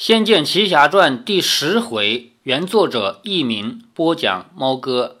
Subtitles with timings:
[0.02, 5.18] 《仙剑奇侠传》第十回，原作者佚名，播讲猫哥。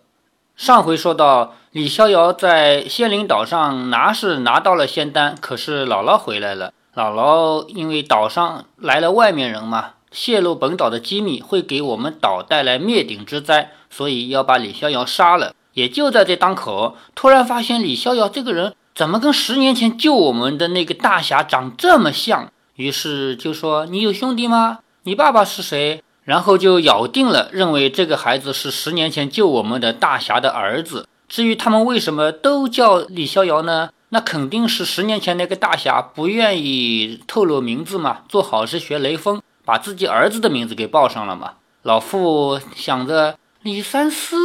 [0.56, 6.72] 上回说到，李逍遥在仙灵岛上拿是拿到了仙丹，可是姥姥回来了。
[6.94, 15.54] 姥姥因为岛上来了外面人嘛，泄露本岛的机密会给我们岛带来灭顶之灾，所以要把李逍遥杀了。
[15.74, 22.50] 也就在这当口，突然发现李逍遥这个人怎么跟十年前救我们的那个大侠长这么像？
[22.80, 24.78] 于是就说：“你有兄弟吗？
[25.02, 31.06] 你爸爸是谁？”然后就咬定了，认为这个孩子是十年前救我们的大侠的儿子。
[31.28, 33.90] 至于他们为什么都叫李逍遥呢？
[34.08, 41.52] 那肯定是十年前那个大侠不愿意透露名字嘛，做好事学雷锋，把自己儿子的名字给报上了嘛。
[41.82, 44.38] 老傅想着李三思，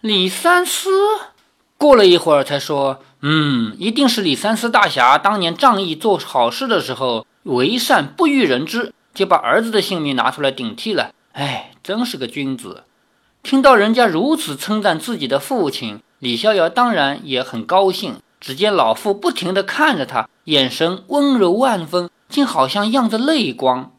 [0.00, 0.88] 李三思，
[1.76, 11.12] 过了一会儿才说：“嗯，一定是李三思大侠当年仗义做好事的时候。”为善不欲人知，就把儿子的性命拿出来顶替了。
[11.32, 12.84] 哎，真是个君子。
[13.42, 18.16] 听到人家如此称赞自己的父亲，李逍遥当然也很高兴。
[18.40, 23.92] 只见老父不停地看着他，眼神温柔万分，竟好像漾着泪光。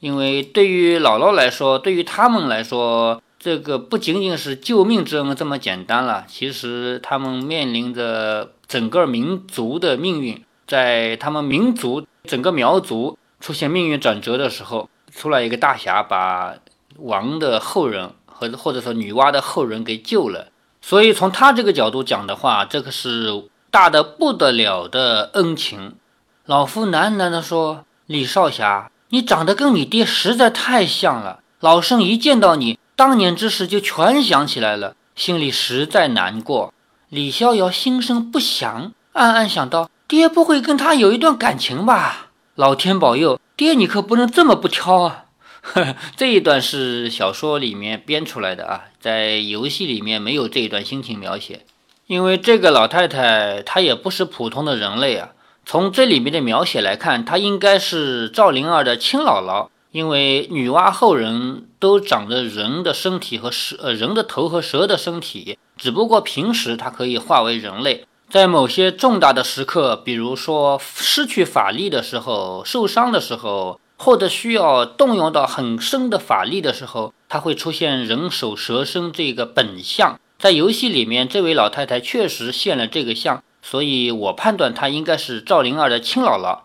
[0.00, 6.24] 因为对于姥姥来说，对于他们来说，这个不仅仅是救命之恩这么简单了。
[6.28, 12.06] 其实他们面临着整个民族的命运，在他们民族。
[12.22, 16.54] 整个苗族出现命运转折的时候，出来一个大侠，把
[16.98, 20.48] 王的后人和或者说女娲的后人给救了。
[20.80, 25.96] 所以从他这个角度讲的话，这个是大的不得了的恩情。
[26.44, 31.40] 老夫喃喃地说：“李少侠，你长得跟你爹实在太像了。
[31.58, 36.72] 老生一见到你，当年之事就全想起来了，心里实在难过。”
[37.08, 39.90] 李逍遥心生不祥，暗暗想到。
[40.10, 42.30] 爹不会跟他有一段感情吧？
[42.56, 45.26] 老天保佑，爹你可不能这么不挑啊！
[45.60, 51.64] 呵 呵这一段是小说里面编出来的啊，在游戏里面没有这一段心情描写。
[52.08, 55.28] 因为这个老太太她也不是普通的人类啊，
[55.64, 59.68] 从这里面的描写来看，她应该是赵灵儿的亲姥姥。
[59.92, 68.06] 因为女娲后人都长着人的身体和蛇，呃人的头和蛇的身体，只不过平时她可以化为人类。
[68.30, 80.20] 在某些重大的时刻，比如说失去法力的时候、受伤的时候，或者需要动用到很深的法力的时候，它会出现人首蛇身这个本相。
[80.38, 86.60] 在游戏里面，这位老太太确实现了这个相，所以我判断她应该是赵灵儿的亲姥姥。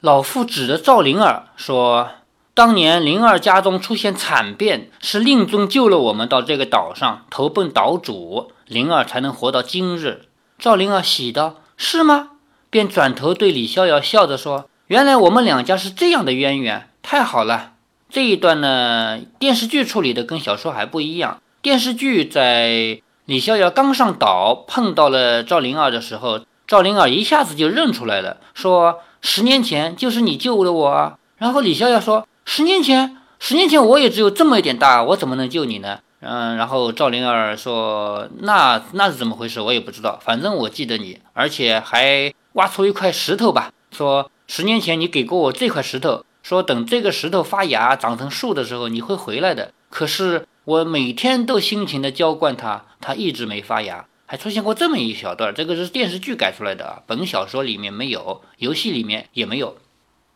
[0.00, 2.08] 老妇指着赵灵儿说
[2.54, 10.22] ：“当年灵儿家中出现惨变，是令尊救了我们到这个岛上，投奔岛主，灵儿才能活到今日。”
[10.64, 12.30] 赵灵儿喜道：“是吗？”
[12.70, 17.72] 便转头对李逍遥笑着说：“原来我们两家是这样的渊源，太好了。”
[18.08, 21.42] 这一段呢，电视剧处理的跟小说还不一样。
[21.60, 39.60] 电视剧在李逍遥刚上岛碰到了赵灵儿的时候，赵灵儿一下子就认出来了，说：“十年前就是你救了我。”然后李逍遥说：“十年前，十年前我也只有这么一点大，我怎么能救你呢？”嗯，然后赵灵儿说：“那那是怎么回事？
[39.60, 40.18] 我也不知道。
[40.24, 43.70] 反正我记得你，而且还挖出一块石头吧。
[43.92, 49.72] 说十年前你给过我这块石头，说等这个石头发芽长成树的时候你会回来的。
[49.90, 54.06] 可是我每天都辛勤的浇灌它，它一直没发芽。
[54.26, 59.76] 还出现过这么一小段，这个是电视剧改出来的，本小说里面没有，游戏里面也没有。”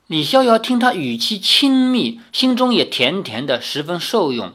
[0.06, 4.52] 李逍遥听他语气亲密，心中也甜甜的，十分受用。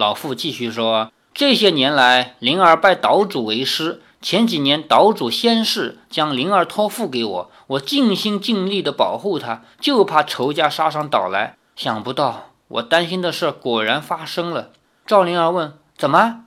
[0.00, 4.00] 老妇继续说：“这些年来，灵儿拜岛主为师。
[4.22, 11.58] 前几年，岛主仙逝，将灵儿托付给我，我尽心尽力地保护她，就怕仇家杀上岛来。
[11.76, 14.70] 想不到，我担心的事果然发生了。”
[15.04, 16.44] 赵灵儿问：“怎么？”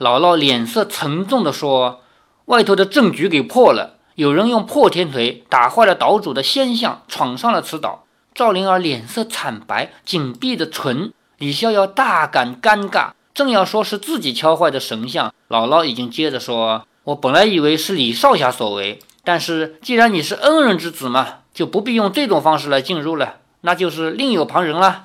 [0.00, 2.00] 姥姥脸色沉重地说
[2.46, 11.12] ：“外头的政局给破了，有人用破天锤打坏了岛主的仙像，闯上了此岛。”赵灵儿脸色惨白，紧闭着唇。
[11.44, 25.04] 李逍遥大感尴尬，正要说是自己敲坏的神像，姥姥已经接着说：“我本来以为是李少侠所为，但是既然你是恩人之子嘛，就不必用这种方式来进入了，那就是另有旁人了。”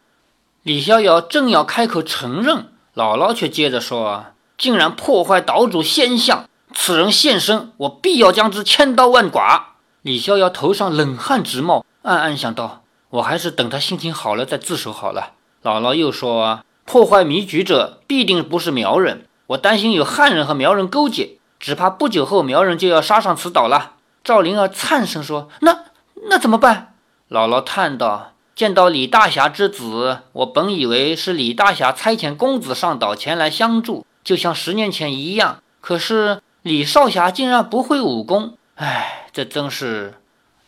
[0.63, 4.27] 李逍遥正要开口承认，姥姥却接着说
[4.57, 25.85] ：“竟然破坏岛主仙像，此人现身，我必要将之千刀万剐。”李逍遥头上冷汗直冒，暗暗想到：“我还是等他心情好了再自首好了。”姥姥又说：“破坏迷局者必定不是苗人，我担心有汉人和苗人勾结，只怕不久后苗人就要杀上此岛了。”赵灵儿颤声说：“那
[26.29, 26.94] 那怎么办？”
[27.29, 35.61] 姥姥叹道：“见到李大侠之子，我本以为是李大侠差遣公子上岛前来相助，就像十年前一样。
[35.81, 40.13] 可是李少侠竟然不会武功，唉，这真是……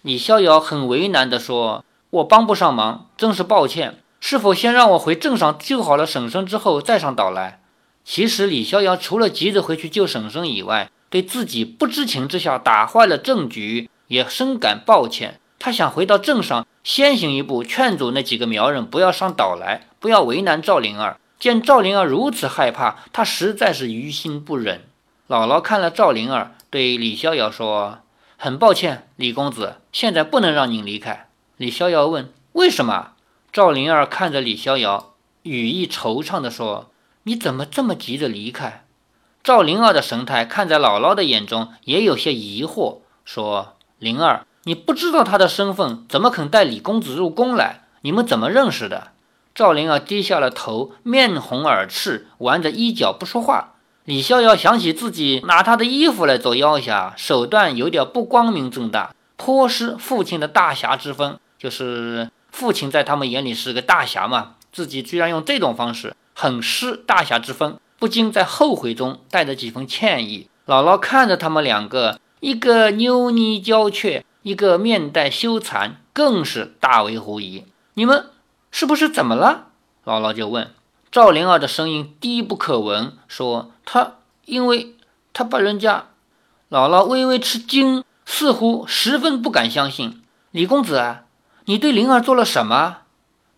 [0.01, 3.97] 李逍遥很为难地说：“我帮不上忙，真是抱歉。
[4.21, 7.59] 是否先让我回镇上救好了婶婶之后再上岛来？”
[8.05, 15.39] 其实李逍遥除了急着回去救婶婶以外，对自己不知情之下打坏了政局也深感抱歉。
[15.59, 21.19] 他想回到镇上，先行一步劝阻那几个苗人不要上岛来，不要为难赵灵儿。
[21.39, 24.81] 见赵灵儿如此害怕，他实在是于心不忍。
[25.27, 27.99] 姥姥看了赵灵儿，对李逍遥说
[28.37, 31.27] ：“很抱歉，李公子，现在不能让您离开。”
[31.57, 33.11] 李逍遥问：“为什么？”
[33.53, 35.11] 赵灵儿看着李逍遥，
[35.43, 36.89] 语意惆怅地说
[37.23, 38.85] ：“你怎么这么急着离开？”
[39.43, 47.81] 赵灵儿的神态看在姥姥的眼中也有些疑惑，说：“灵儿。”你不知道他的身份，怎么肯带李公子入宫来？
[48.03, 49.09] 你们怎么认识的？
[49.53, 53.73] 赵灵儿低下了头，面红耳赤，挽着衣角不说话。
[54.05, 61.37] 李逍遥想起自己拿他的衣服来做妖侠，手段有点不光明正大，颇失父亲的大侠之风。
[61.57, 70.47] 就是父亲在他们眼里是个大侠嘛，自己居然用这种方式，很失大侠之风，不禁在后悔中带着几分歉意。
[70.67, 74.25] 姥姥看着他们两个，一个妞妮娇怯。
[74.43, 77.63] 一个面带羞惭，更是大为狐疑。
[77.93, 78.31] 你们
[78.71, 79.67] 是不是怎么了？
[80.03, 80.71] 姥姥就问。
[81.11, 84.15] 赵灵儿的声音低不可闻，说：“他
[84.45, 84.95] 因为
[85.31, 86.07] 他把人家……”
[86.71, 90.23] 姥姥微微吃惊，似乎十分不敢相信。
[90.49, 91.25] 李公子啊，
[91.65, 92.97] 你对灵儿做了什么？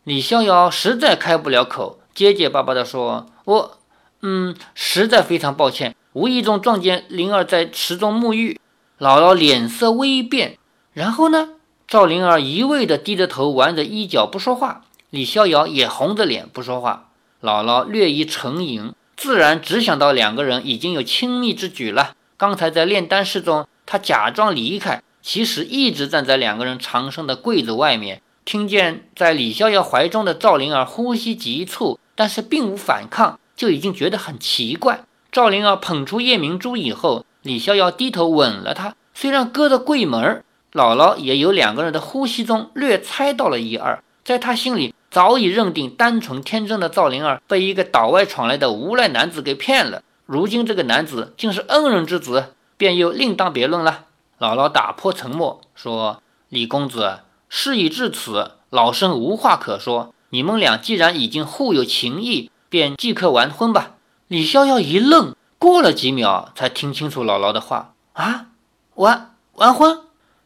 [0.03, 3.77] 李逍遥实在开不了口，结结巴巴地说：“我……
[4.21, 8.59] 嗯，实在非常抱歉，无意中撞见灵儿在池中沐浴。”
[8.99, 10.57] 姥姥脸色微变。
[10.93, 11.49] 然后呢？
[11.87, 17.09] 赵灵儿一味地低着头玩着衣角不说话，李逍遥也红着脸不说话。
[17.41, 22.15] 姥姥略一沉吟，自然只想到两个人已经有亲密之举了。
[22.37, 35.05] 刚才在炼丹室中，他假装离开，其实一直站在两个人藏身的柜子外面，听见在李逍遥怀中的赵灵儿呼吸急促，但是并无反抗，就已经觉得很奇怪。
[35.31, 40.43] 赵灵儿捧出夜明珠以后，李逍遥低头吻了她，虽然隔着柜门。
[40.73, 50.01] 姥姥也由两个人的呼吸中略猜到了一二，在他心里早已认定单纯天真的赵灵儿被一个岛外闯来的无赖男子给骗了。
[50.25, 54.05] 如今这个男子竟是恩人之子，便又另当别论了。
[54.43, 60.13] 姥姥打破沉默说：“李公子，事已至此，老身无话可说。
[60.31, 63.91] 你们俩既然已经互有情谊，便即刻完婚吧。”
[64.27, 68.47] 李逍遥一愣，过了几秒才听清楚姥姥的话：“啊，
[68.95, 70.01] 完完婚？”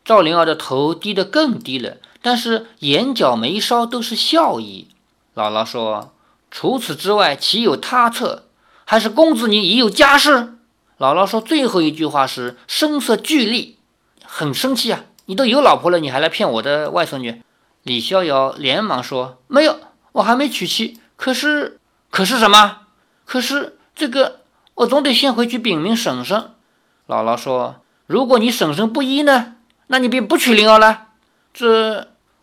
[0.06, 4.90] 赵灵儿的头低得更低了，但是眼角眉梢都是笑意。
[5.34, 6.12] 姥姥说
[6.52, 8.44] ：“除此之外，岂有他策？
[8.86, 10.54] 还是公子你已有家室？”
[11.00, 13.77] 姥姥说最后一句话时声色俱厉，
[14.38, 15.04] 很生气啊！
[15.26, 17.42] 你都有老婆了，你还来骗我的外孙女？
[17.82, 19.80] 李逍遥连忙说：“没有，
[20.12, 21.00] 我还没娶妻。
[21.16, 21.80] 可是，
[22.12, 22.82] 可是什么？
[23.26, 24.42] 可是这个，
[24.76, 26.52] 我总得先回去禀明婶婶。”
[27.10, 29.56] 姥姥说：“如果你婶婶不依呢？”
[29.90, 31.06] 那你便不娶灵儿了？
[31.52, 32.02] 这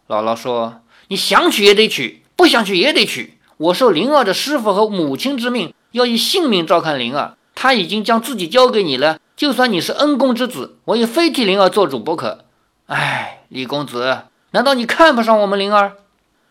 [0.08, 3.38] 姥姥说：“你想娶也得娶，不想娶也得娶。
[3.56, 7.36] 我受灵儿的师傅和母亲之命，要以性命照看灵儿。
[7.55, 12.44] 他已经将自己交给你了，就算你是恩公之子，我也非替灵儿做主不可。”
[12.86, 15.96] 哎，李公子，难道你看不上我们灵儿？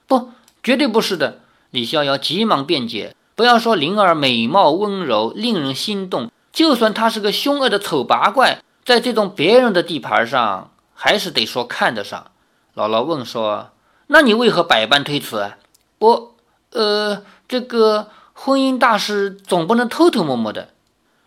[0.08, 0.32] 不，
[0.64, 1.40] 绝对不是的。
[1.70, 12.32] 李逍遥急忙辩解：“不要说灵儿美貌温柔，令人心动，就算她是个凶恶的丑八怪，在这种别人的地盘上。”还是得说看得上。
[12.76, 13.72] 姥姥问说
[14.08, 15.52] ：“那你为何百般推辞？”
[16.00, 16.36] 我，
[16.72, 20.70] 呃，这个婚姻大事总不能偷偷摸摸的。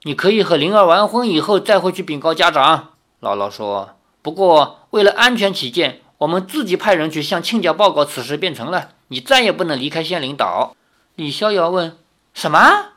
[0.06, 2.90] 你可以和灵儿完婚以后再回去禀告家长。
[3.20, 8.90] 姥姥说：“不过为了安全起见，我们自己派人去向亲家报告此事便成了。
[9.08, 10.76] 你再也不能离开仙灵岛。”
[11.16, 11.98] 李逍遥问
[12.32, 12.92] ：“什么？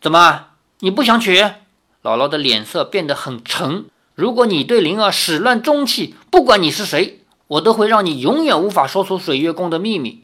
[0.00, 0.46] 怎么
[0.78, 1.42] 你不想娶？”
[2.04, 3.86] 姥姥的脸色变得很沉。
[4.14, 10.22] 如果你对灵儿始乱终弃，不管你是谁，我都会让你永远无法说出水月宫的秘密。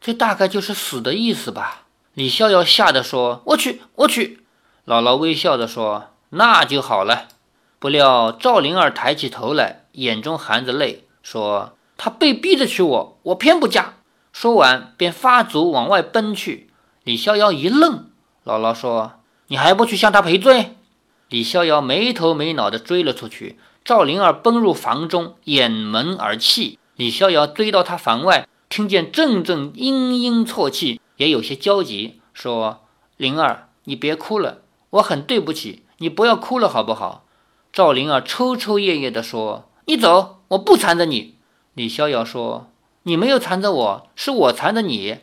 [0.00, 1.86] 这大概就是死的意思吧？
[2.14, 4.38] 李逍遥吓得说：“我去，我去。”
[4.84, 7.28] 姥姥微笑着说：“那就好了。”
[7.78, 13.94] 不料赵灵儿抬起头来，眼中含着泪，说：“她被逼着娶我，我偏不嫁。”
[14.32, 16.70] 说完便发足往外奔去。
[17.04, 18.10] 李逍遥一愣，
[18.44, 20.76] 姥姥说：“你还不去向她赔罪？”
[21.28, 26.78] 李逍遥没头没脑地追了出去，赵灵儿奔入房中，掩门而泣。
[26.96, 32.84] 李逍遥追到他房外，听见阵阵嘤嘤啜泣，也有些焦急，说
[33.16, 34.61] ：“灵儿，你别哭了，
[34.92, 37.26] 我很对不起你，不要哭了好不好？”
[37.72, 41.34] 赵灵儿抽抽噎噎地说：“你走，我不缠着你。”
[41.74, 42.68] 李逍遥说
[43.04, 45.18] ：“你没有缠着我，是我缠着你。”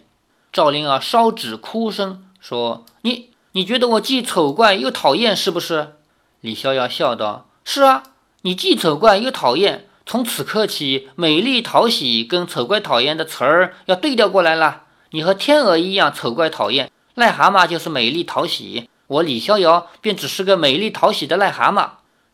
[0.51, 5.95] 赵灵儿烧纸哭声，说：“你你觉得我既丑怪又讨厌是不是？”
[6.41, 8.03] 李逍遥笑道：“是啊，
[8.41, 9.85] 你既丑怪又讨厌。
[10.05, 14.85] 从此刻起，美丽讨喜跟丑怪讨厌的词儿要对调过来了。
[15.11, 21.89] 你和天鹅一样丑怪讨厌，癞蛤蟆就是美丽讨喜，我李逍遥便只是个美丽讨喜的癞蛤蟆。”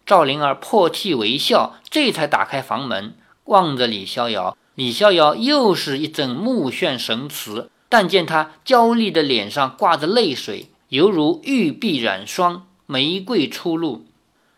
[0.05, 3.15] 赵灵儿破涕为笑，这才打开房门，
[3.46, 4.55] 望着李逍遥。
[4.75, 14.05] 李逍遥又是一阵目眩神驰，但见他娇丽的脸上挂着泪水，犹如玉璧染霜，玫瑰初露。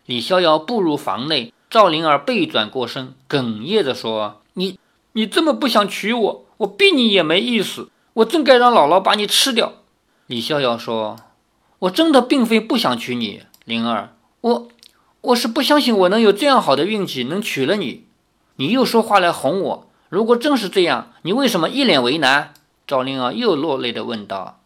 [0.04, 4.78] 李逍遥步入房内，赵灵儿背转过身，哽咽着说：“你，
[5.12, 7.90] 你这么不想娶我，我逼你也没意思。
[8.14, 9.74] 我真该让姥姥把你吃掉。”
[10.26, 11.16] 李逍遥说
[11.80, 14.68] ：“我真的并非不想娶你，灵儿，我。”
[15.20, 18.06] 我是不相信我能有这样好的运气能娶了你，
[18.54, 19.90] 你又说话来哄我。
[20.08, 22.54] 如果真是这样，你为什么一脸为难？
[22.86, 24.60] 赵灵儿又落泪地问道。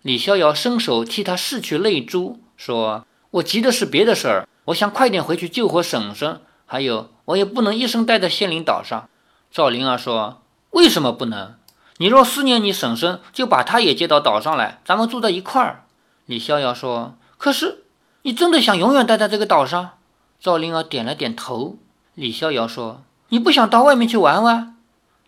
[0.00, 6.40] 李逍遥伸手替她拭去泪珠，说：“我急的是别的事儿，我想快点回去救活婶婶。
[6.64, 9.10] 还有，我也不能一生待在仙灵岛上。”
[9.52, 10.40] 赵灵儿说
[10.72, 11.54] ：“为什么不能？
[11.98, 15.84] 你若思念你婶婶，就把她也接到岛上来，咱们住在一块儿。”
[16.28, 17.84] 李逍遥说：“可是，
[18.20, 19.92] 你真的想永远待在这个岛上？”
[20.38, 21.78] 赵灵儿点了点头。
[22.12, 24.76] 李逍遥说：“你不想到外面去玩玩？”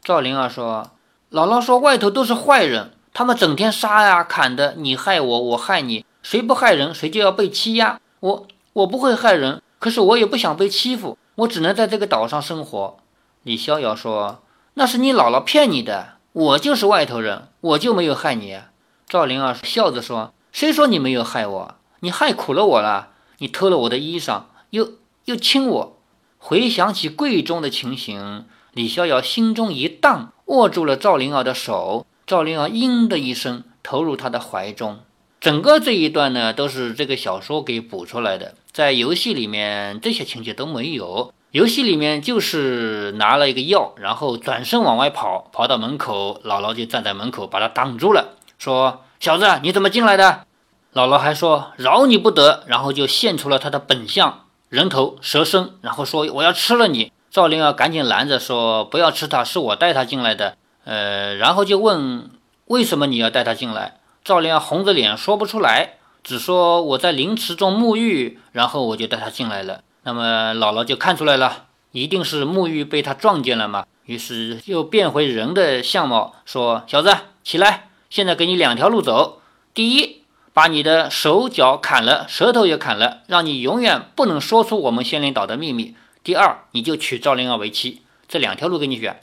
[0.05, 0.91] 赵灵儿说
[1.33, 7.99] ：“姥姥说外头都是坏人，他们整天杀呀砍的，你害我，我害你，谁不害人，谁就要被欺压。
[8.21, 12.99] 我我不会害人，可是我也不想被欺负，我只能在这个岛上生活。”
[13.43, 14.43] 李逍遥说
[14.75, 18.61] ：“那是你姥姥骗你的，我就是外头人，我就没有害你。”
[19.09, 21.75] 赵灵儿笑着说：“谁说你没有害我？
[22.01, 24.93] 你害苦了我了，你偷了我的衣裳，又……”
[25.27, 25.99] 又亲我，
[26.39, 32.07] 回想起柜中的情形，李逍遥心中一荡，握住了赵灵儿的手。
[32.27, 35.01] 赵灵儿嘤的一声，投入他的怀中。
[35.39, 41.33] 整个这一段呢，都是这个小说给补出来的，在游戏里面这些情节都没有。
[41.53, 50.47] 游戏里面就是拿了一个药，然后转身往外跑，跑到门口，姥姥就站在门口把他挡住了，说：“小子，你怎么进来的？”
[50.95, 54.47] 姥姥还说：“饶你不得。”然后就现出了他的本相。
[54.71, 57.13] 人头蛇身，然后说我要吃了你。
[57.31, 60.57] 赵灵儿赶紧拦着说不要吃他，是我带他进来的。
[60.85, 62.31] 呃，然后就问
[62.67, 63.99] 为什么你要带他进来？
[64.25, 69.83] 赵灵儿红着脸说不出来，只说我在灵池中沐浴，然后我就带他进来了。
[70.05, 79.41] 那么姥姥就看出来了，一定是沐浴被他撞见了嘛，于是又变回人的相貌，说小子起来，现在给你两条路走。
[79.73, 80.19] 第一。
[80.53, 85.95] 把你的手脚砍了，舌头也砍了，让你永远不能说出我们仙灵岛的秘密。
[86.25, 89.21] 第二，你就娶赵灵儿为妻，这两条路给你选。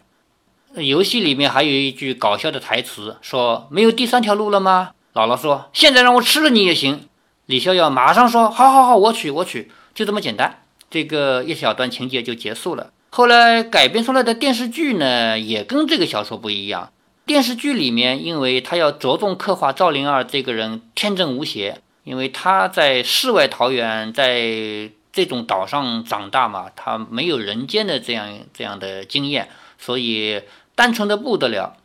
[0.76, 4.92] 游戏里面还有一句搞笑的台词，说没有第三条路了吗？
[5.14, 7.10] 姥姥说现在让我吃了你也行。
[7.46, 10.64] 李逍遥马上说好好好，我娶我娶，就这么简单。
[10.90, 12.92] 这个一小段情节就结束了。
[13.10, 16.94] 后来改编出来的电视剧呢，也跟这个小说不一样。
[17.28, 30.42] 电视剧里面，因为他要着重刻画赵灵儿这个人天真无邪，因为他在世外桃源，在这种岛上长大嘛，他没有人间的这样这样的经验，所以
[30.74, 31.76] 单纯的不得了。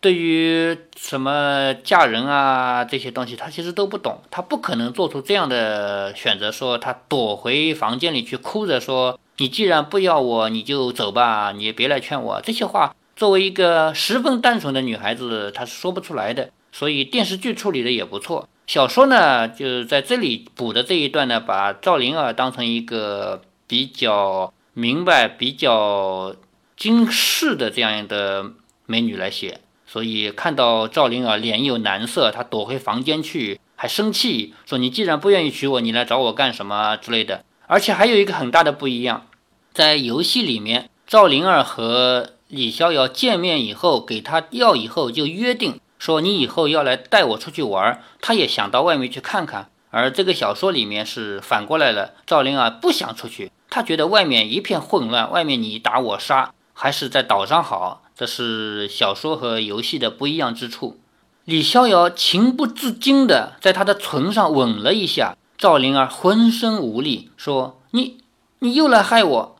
[0.00, 12.96] 对于什么嫁人啊这些东西，他其实都不懂，他不可能做出这样的选择，说他躲回房间里去哭着说：“你既然不要我，你就走吧，你也别来劝我。”这些话。
[13.18, 18.48] 作为一个十分单纯的女孩子，她是说不出来的，所以电视剧处理的也不错。
[18.68, 26.36] 小说呢，就在这里补的这一段呢，把赵灵儿当成一个比较明白、比较
[26.76, 28.52] 经世的这样的
[28.86, 29.58] 美女来写。
[29.84, 39.26] 所以看到赵灵儿脸有难色，她躲回房间去，还生气说：“你既然不愿意娶我，你来找我干什么之类的。”而且还有一个很大的不一样，
[39.74, 49.70] 在游戏里面，赵灵儿和李逍遥见面以后，给他药以后，就约定说：“你以后要来带我出去玩。”他也想到外面去看看。
[49.90, 58.02] 而这个小说里面是反过来了，赵灵儿不想出去，他觉得外面一片混乱，外面你打我杀，还是在岛上好。
[58.16, 60.98] 这是小说和游戏的不一样之处。
[61.44, 68.18] 李逍遥情不自禁地在他的唇上吻了一下，赵灵儿浑身无力，说：“你，
[68.58, 69.56] 你又来害我，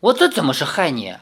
[0.00, 1.14] 我这怎么是害你？”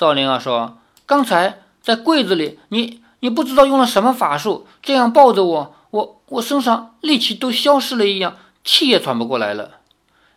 [0.00, 9.72] 赵灵儿说：“刚才在柜子里，你你不知道用了什么法术，这样抱着我，我我身上力气都消失了一样，气也喘不过来了。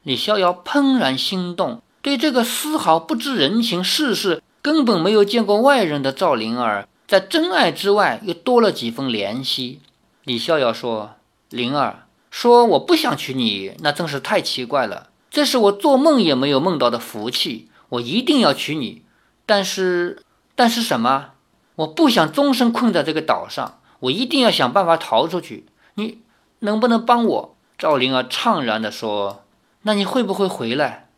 [0.02, 9.80] 李逍遥怦然心动，对这个丝毫不知人情世事、根本没有见过外人的赵灵儿，在真爱之外又多了几分怜惜。
[10.26, 11.12] 李逍遥说
[11.48, 15.08] ：“灵儿，说我不想娶你，那真是太奇怪了。
[15.32, 19.03] 这是我做梦也没有梦到的福气，我一定要娶你。
[19.46, 20.24] 但是，
[20.56, 21.32] 但是什么？
[21.76, 25.66] 我不想终身困在这个岛上，我一定要想办法逃出去。
[25.96, 26.20] 你
[26.60, 29.44] 能不能帮我？”赵灵儿怅然地说
[29.84, 31.10] ：“那你会不会回来？”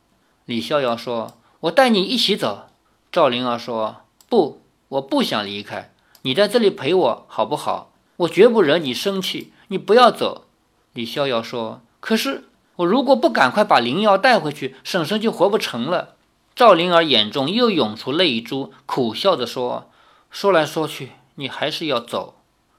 [0.45, 2.67] 李逍遥说：“我带你一起走。”
[3.11, 3.97] 赵灵儿说
[4.29, 5.91] ：“不，我不想离开，
[6.21, 10.45] 你在这里陪我好不好？”我绝不惹你生气，你不要走。”
[10.93, 11.81] 李逍遥说。
[11.99, 12.45] “可是
[12.77, 16.14] 我如果不赶快把灵药带回去，婶婶就活不成了。”
[16.55, 19.89] 赵灵儿眼中又涌出泪珠，苦笑着说
[20.31, 22.35] ：“说来说去，你还是要走。”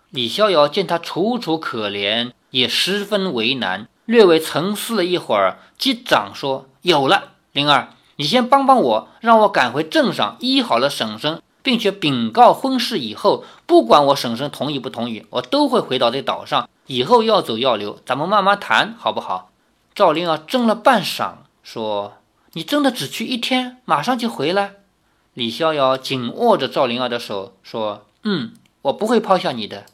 [0.09, 16.71] 李逍遥见他楚楚可怜，也十分为难，略微沉思了一会儿，击掌说：“有了，灵儿，你先帮帮我，让我赶回镇上医好了婶婶。”并且禀告婚事以后，不管我婶婶同意不同意，我都会回到这岛上。
[16.87, 19.50] 以后要走要留，咱们慢慢谈，好不好？
[19.92, 21.33] 赵灵儿怔了半晌，
[21.64, 22.18] 说
[22.56, 24.76] ：“你真的只去一天，马上就回来？”
[25.34, 29.84] 李逍遥紧握着赵灵儿的手，说：“嗯，我不会抛下你的。”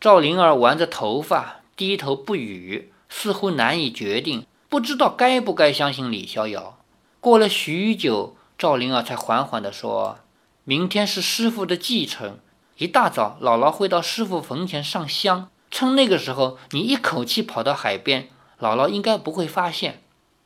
[0.00, 6.76] 赵灵儿挽着头发，低头不语，似乎难以决定，不知道该不该相信李逍遥。
[7.20, 10.18] 过了许久，赵灵儿才缓缓地说。
[10.64, 12.40] 明天是师傅的忌辰，
[12.78, 20.00] 一大早姥姥会到师傅坟前上香，趁那个时候你一口气跑到海边，姥姥应该不会发现。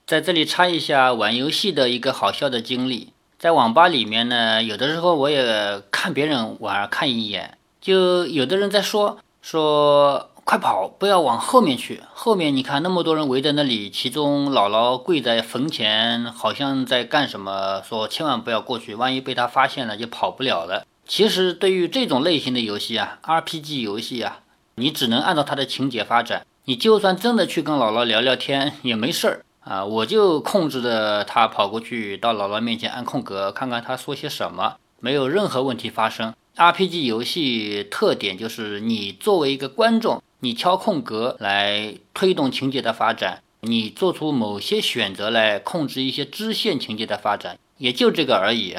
[0.09, 10.31] 在这里插一下玩游戏的一个好笑的经历，在网吧里面呢，有的时候我也看别人玩，看一眼，就有的人在说说。
[10.45, 10.88] 快跑！
[10.88, 12.00] 不要往后面去。
[12.15, 17.83] 后面你看那么多人围在那里，其中姥姥跪在坟前，好像在干什么。
[17.87, 20.87] 说千万不要过去，万一被他发现了就跑不了了。
[21.07, 24.38] 其实对于这种类型的游戏啊，RPG 游戏啊，
[24.77, 26.47] 你只能按照它的情节发展。
[26.64, 29.85] 你就算真的去跟姥姥聊聊天也没事儿啊。
[29.85, 36.35] 我就控制着他跑过去，到姥姥面前按空格，看看他说些什么，没有任何问题发生。
[36.57, 40.22] RPG 游戏特点就是你作为一个观众。
[40.40, 48.76] 你敲空格来推动情节的发展，你做出某些选择来控制一些支线情节的发展，也就这个而已！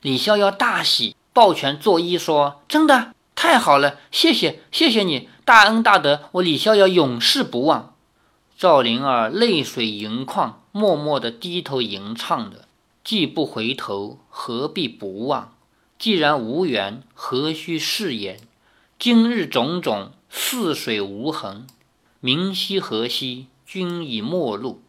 [0.00, 7.91] 李逍遥大喜，抱拳作揖说：“真的太好了，谢谢谢谢你，大恩大德，我李逍遥永世不忘。”
[8.62, 12.68] 赵灵儿泪水盈眶，默默地低头吟唱着
[13.02, 15.52] ：“既不回头，何必不忘？
[15.98, 18.38] 既然无缘，何须誓言？
[19.00, 21.66] 今日种种。”似水无痕，
[22.20, 23.48] 明夕何夕？
[23.66, 24.80] 君已陌路。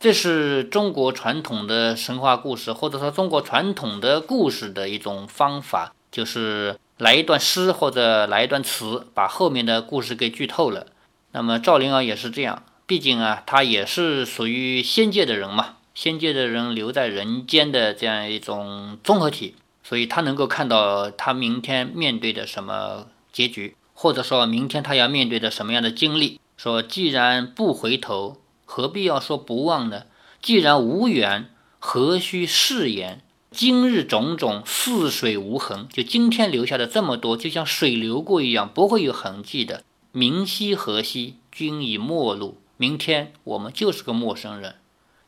[0.00, 10.88] 这是中国传统的神话故事，或者说中国传统的故事的一种方法，就是来一段诗或者来一段词，把后面的故事给剧透了。
[11.30, 23.74] 那么赵灵儿也是这样，毕竟啊，他也是属于仙界的人嘛，仙界的人留在人间的这样一种综合体，所以他能够看到他明天面对的什么结局。
[23.94, 26.38] 或者说明天他要面对的什么样的经历？
[26.58, 30.02] 说既然不回头，何必要说不忘呢？
[30.42, 33.22] 既然无缘，何须誓言？
[33.50, 39.82] 今日种种似水无痕，就今天留下的这么多，就像水流过一样，不会有痕迹的。
[40.12, 41.36] 明夕何夕？
[41.50, 42.58] 君已陌路。
[42.82, 44.74] 明天我们就是个陌生人。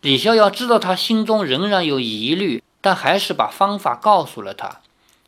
[0.01, 4.81] 李逍遥知道他心中仍然有疑虑，但还是把方法告诉了他，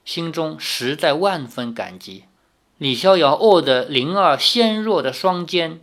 [0.04, 2.24] 心中实在万分感激。
[2.78, 5.78] 李逍遥握着灵儿纤弱的双肩，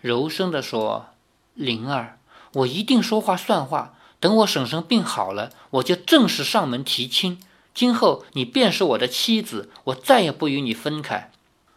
[0.00, 1.10] 柔声地说
[1.54, 2.18] ：“灵儿，
[2.54, 3.94] 我一定说话算话。
[4.18, 7.38] 等我婶婶病好了，我就正式上门提亲。
[7.72, 11.30] 今后你便是我的妻子，我再也不与你分开。”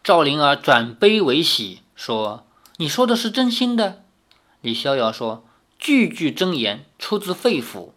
[0.03, 2.43] 赵灵儿转悲为喜，说
[2.79, 4.03] ：“你说的是真心的？”
[4.61, 5.43] 李逍遥说
[5.77, 7.89] ：“句句真言，出自肺腑。”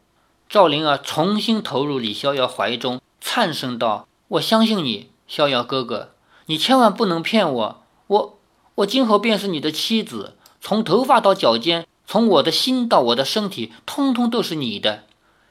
[0.51, 6.11] 赵灵儿重新投入李逍遥怀中，颤声道：“我相信你，逍遥哥哥。”
[6.47, 8.39] 你千万不能骗我，我
[8.75, 15.05] 我今后便是你的妻子，从头发到脚尖，从我的心到我的身体，通通都是你的。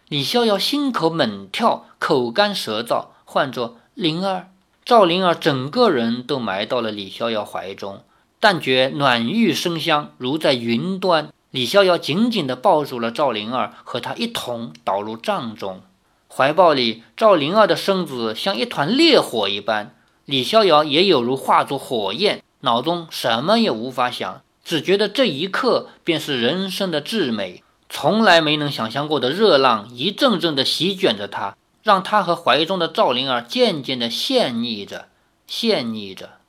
[0.10, 4.52] 李逍遥心口猛跳，口干舌燥，唤作灵儿。
[4.84, 8.04] 赵灵儿整个人都埋到了李逍遥怀中，
[8.42, 11.32] 但觉暖玉生香，如在云端。
[11.52, 15.82] 李逍遥紧紧地抱住了赵灵儿，和她一同倒入帐中。
[16.28, 27.64] 怀抱里赵灵儿的身子像一团烈火一般，李逍遥也有如化作火焰，脑中什么也无法想，只觉得这一刻便是人生的至美。
[27.90, 35.10] 从来没能想象过的热浪一阵阵的席卷着他，让他和怀中的赵灵儿渐渐的陷溺着，
[35.46, 36.41] 陷溺着。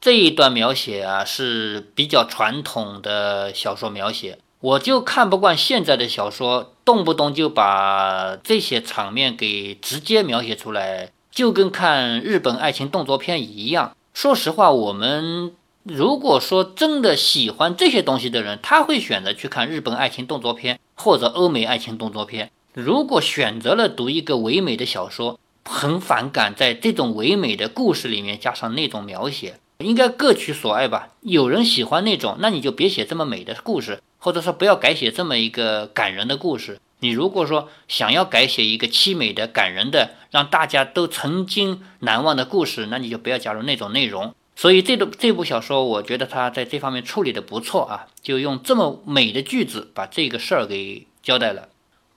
[0.00, 13.94] 这一段描写啊是比较传统的小说描写，我就看不惯现在的小说，动不动就把这些场面给直接描写出来，就跟看日本爱情动作片一样。
[14.14, 15.54] 说实话，我们。
[15.82, 22.50] 如果说真的喜欢这些东西的人，他会选择去看日本爱情动作片或者欧美爱情动作片。
[22.74, 31.08] 如果选择了读一个唯美的小说，很反感在这种唯美的故事里面加上那种描写，应该各取所爱吧。
[31.22, 36.78] 有人喜欢那种，那你就别写这么美的故事，或者说不要改写这么一个感人的故事。
[37.00, 44.34] 你如果说想要改写一个凄美的、感人的，让大家都曾经难忘的故事，那你就不要加入那种内容。
[44.54, 51.68] 所以这部这部小说，我觉得他在这方面处理的不错啊，就用这么美的句子把这个事儿给交代了。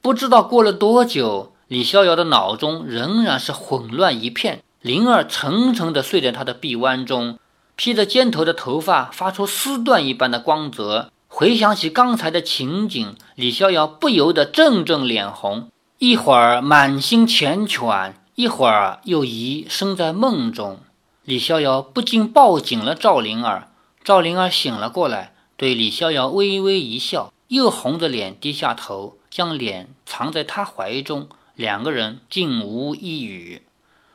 [0.02, 7.40] 不知道过了多久，李逍遥的脑中仍然是混乱一片，灵儿沉沉地睡在他的臂弯中，
[7.76, 11.12] 披着肩头的头发发出丝缎一般的光泽。
[11.28, 20.80] 回想起刚才的情景，李逍遥不由得阵阵脸红，一会儿满心缱绻，一会儿又疑身在梦中。
[21.24, 23.70] 李逍遥不禁抱紧了赵灵儿，
[24.04, 33.64] 赵灵儿醒了过来，对李逍遥微微一笑，又红着脸低下头，将脸藏在他怀中，两个人竟无一语。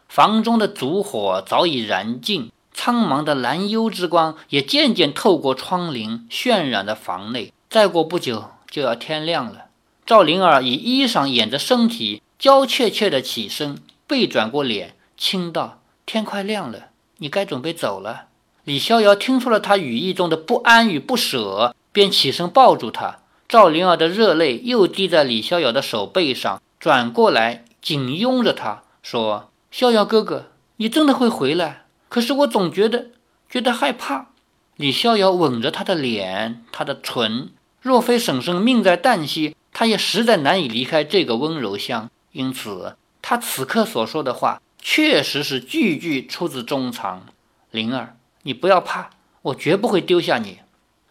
[0.09, 7.53] 房中的烛火早已燃尽，苍茫的蓝幽之光也渐渐透过窗棂，渲染的房内。
[7.69, 9.65] 再过不久就要天亮了，
[10.07, 18.27] 赵灵儿以衣裳掩着身体，娇怯怯地起身，背转过脸，轻道：“天快亮了。”你该准备走了。
[18.63, 23.19] 李逍遥听出了他语意中的不安与不舍，便起身抱住他。
[23.49, 31.87] 赵灵儿的热泪又滴在李逍遥的手背上，转过来紧拥着他说：“逍遥哥哥，你真的会回来？
[32.09, 33.09] 可是我总觉得
[33.49, 34.29] 觉得害怕。”
[34.77, 37.51] 李逍遥吻着他的脸，他的唇。
[37.81, 42.11] 若非婶婶命在旦夕，他也实在难以离开这个温柔乡。
[42.33, 44.61] 因此，他此刻所说的话。
[44.81, 47.27] 确实是句句出自衷肠，
[47.73, 49.11] 灵儿，你不要怕，
[49.43, 50.61] 我绝不会丢下你。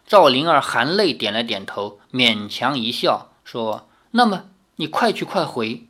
[0.06, 5.86] 赵灵儿含泪点了点头，勉强一笑，说：“那么你快去快回。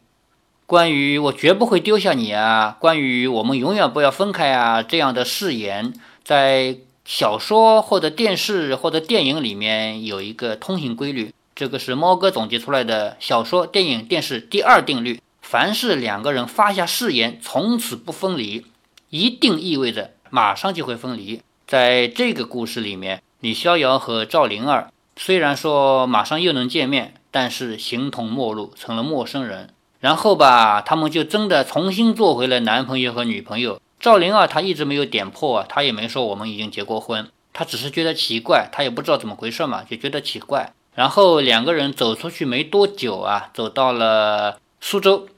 [0.69, 6.77] 关于我绝不会丢下你啊，关于我们永远不要分开啊这样的誓言，在
[7.07, 18.67] 小说或者电视或者电影里面有一个通行规律，这个是猫哥总结出来的小说、电影、电视第二定律。”凡是两个人发下誓言，从此不分离，
[19.09, 21.41] 一定意味着马上就会分离。
[21.67, 29.71] 在这个故事里面，李逍遥和赵灵儿虽然说马上又能见面，但是形同陌路，成了陌生人。
[30.01, 33.81] 然后吧，他们就真的重新做回了男朋友和女朋友。
[33.99, 40.73] 赵灵儿她一直没有点破，她也没说我们已经结过婚，她只是觉得奇怪，她也不知道怎么回事嘛，就觉得奇怪。
[40.95, 45.29] 然后两个人走出去没多久啊，走到了苏州。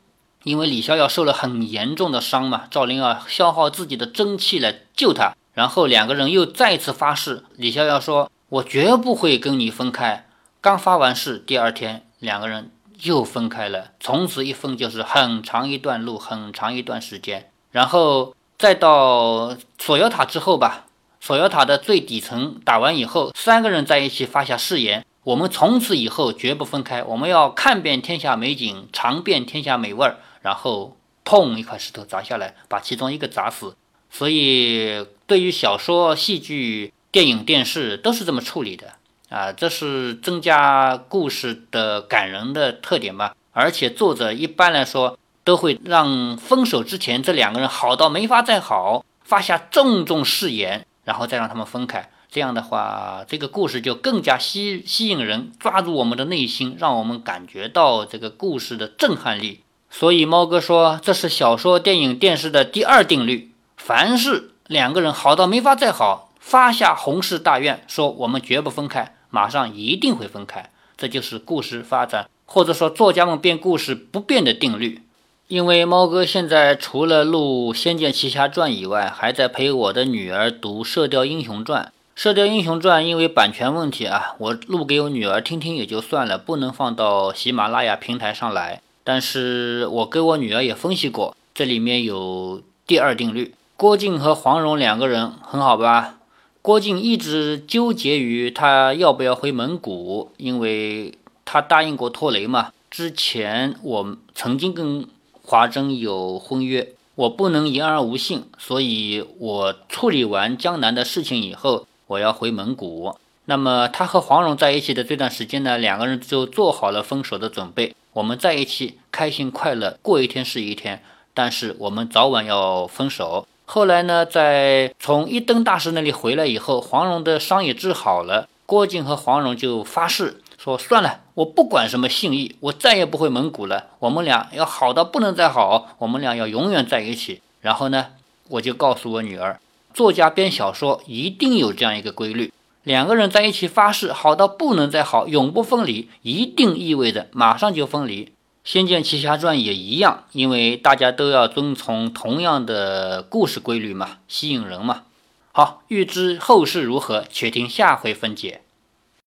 [0.43, 7.45] 因为李逍遥受了很严重的伤嘛，赵灵儿消耗自己的真气来救他，然后两个人又再次发誓。
[7.57, 10.27] 李逍遥说：“我绝不会跟你分开。”
[10.63, 12.71] 刚发完誓，第二天两个人
[13.03, 17.51] 又分开了，从此一分就是很长一段路，很长一段时间。
[17.71, 20.87] 然后再到锁妖塔之后吧，
[21.21, 25.05] 锁妖塔的最底层打完以后，三个人在一起发下誓言。
[25.23, 33.77] 我们从此以后绝不分开，我们要看遍天下美景，尝遍天下美味儿，然后砰一块石头砸下来，把其中一个砸死。
[34.11, 38.95] 所以，对于小说、戏剧、电影、电视都是这么处理的
[39.31, 43.35] 啊，这是增加故事的感人的特点吧。
[43.53, 52.11] 而且，作者一般来说都会让分手之前这两个人好到没法再好，发下重重誓言，然后再让他们分开。
[52.29, 59.63] 这样的话，这个故事就更加吸吸引人，抓住我们的内心，让我们感觉到这个故事的震撼力。
[59.91, 70.71] 所以猫哥说，这是小说、电影、电视的第二定律：凡是两个人好到没法再好，发下宏誓大愿，说我们绝不分开，马上一定会分开。
[70.97, 75.01] 这就是故事发展，或者说作家们编故事不变的定律。
[75.49, 81.85] 因为猫哥现在除了录《仙剑奇侠传》以外，还在陪我的女儿读《射雕英雄传》。
[82.15, 88.83] 《射雕英雄传》因为版权问题啊，我录给我女儿听听也就算了，不能放到喜马拉雅平台上来。
[89.03, 93.55] 但是我给我女儿也分析过，这里面有第二定律。
[93.77, 96.17] 郭靖和黄蓉两个人很好吧？
[96.63, 101.15] 郭靖一直纠结于他要不要回蒙古，因为
[101.47, 102.73] 他答应过托雷嘛。
[102.91, 105.07] 之前我曾经跟
[105.43, 113.17] 华筝有婚约，我不能言而无信，所以我处理完江南的事情以后，我要回蒙古。
[113.47, 117.95] 那么他和黄蓉在一起的这段时间呢，两个人就做好了分手的准备。
[118.13, 123.47] 我们在一起开心快乐过一天是一天，但是我们早晚要分手。
[123.73, 133.87] 后来呢，在从一灯大师那里回来以后，黄蓉的伤也治好了，郭靖和黄蓉就发誓说：“算了，我不管什么信义，我再也不回蒙古了。
[134.01, 138.09] 我们俩要好到不能再好，我们俩要永远在一起。”然后呢，
[138.49, 139.61] 我就告诉我女儿，
[139.95, 142.53] 作家编小说一定有这样一个规律。
[142.83, 148.25] 两个人在一起发誓好到不能再好，永不分离，一定意味着马上就分离。
[148.73, 155.03] 《仙剑奇侠传》也一样，因为大家都要遵从同样的故事规律嘛，吸引人嘛。
[155.51, 158.61] 好，欲知后事如何，且听下回分解。